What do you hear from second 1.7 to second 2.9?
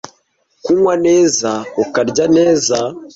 ukarya neza